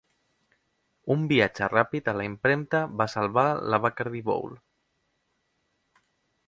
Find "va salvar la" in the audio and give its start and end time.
3.03-3.81